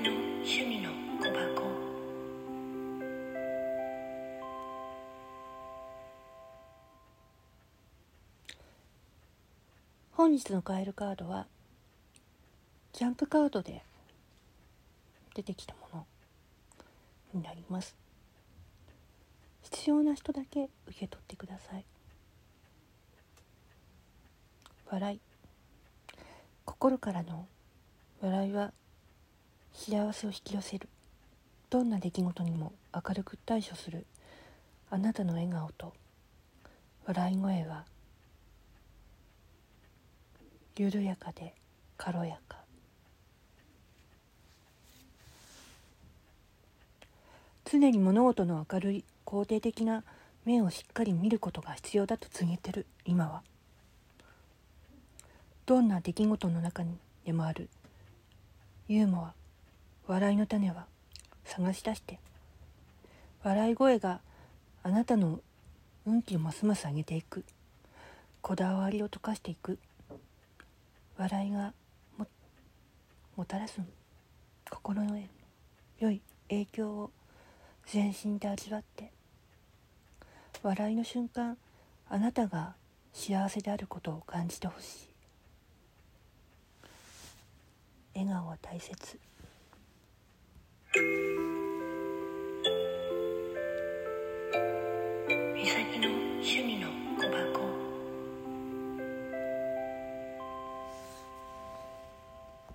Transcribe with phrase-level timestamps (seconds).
[0.00, 0.10] の
[0.42, 1.62] 趣味の小箱。
[10.12, 11.46] 本日のカエルカードは
[12.92, 13.82] ジャンプカードで
[15.34, 16.06] 出てきたもの
[17.32, 17.96] になります。
[19.62, 21.84] 必要な人だけ受け取ってください。
[24.90, 25.20] 笑い。
[26.64, 27.46] 心からの
[28.20, 28.72] 笑いは
[29.76, 30.88] 幸せを引き寄せる。
[31.68, 34.06] どんな出来事にも明るく対処する。
[34.90, 35.92] あなたの笑顔と
[37.06, 37.84] 笑い声は
[40.76, 41.54] 緩やかで
[41.98, 42.56] 軽やか。
[47.64, 50.04] 常に物事の明るい肯定的な
[50.44, 52.86] 面をしっかり見ることが必要だと告げてる。
[53.04, 53.42] 今は。
[55.66, 57.68] どんな出来事の中にでもある。
[58.88, 59.45] ユーモア。
[60.08, 60.86] 笑いの種は
[61.44, 62.20] 探し出して。
[63.42, 64.20] 笑い声が
[64.82, 65.40] あなたの
[66.04, 67.44] 運気をますます上げていく。
[68.40, 69.78] こだわりを溶かしていく。
[71.16, 71.72] 笑いが
[72.16, 72.26] も
[73.36, 73.80] もたらす
[74.70, 75.18] 心の
[75.98, 77.10] 良い影響を
[77.86, 79.10] 全身で味わって。
[80.62, 81.56] 笑いの瞬間
[82.08, 82.74] あなたが
[83.12, 85.08] 幸せであることを感じてほしい。
[88.14, 89.18] 笑顔は大切。
[90.94, 91.25] thank you